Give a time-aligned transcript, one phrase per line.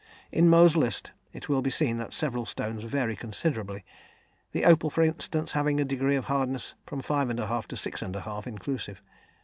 [0.31, 3.85] In Mohs's list it will be seen that several stones vary considerably,
[4.51, 8.47] the opal, for instance, having a degree of hardness from 5 1/2 to 6 1/2
[8.47, 9.03] inclusive.